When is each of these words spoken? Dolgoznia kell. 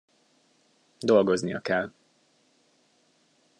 Dolgoznia 1.11 1.61
kell. 1.61 1.91